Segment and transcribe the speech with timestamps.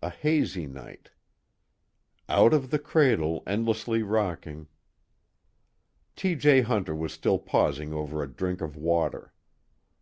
[0.00, 1.10] A hazy night
[2.26, 4.66] "Out of the cradle endlessly rocking"
[6.16, 6.34] T.
[6.36, 6.62] J.
[6.62, 9.34] Hunter was still pausing over a drink of water.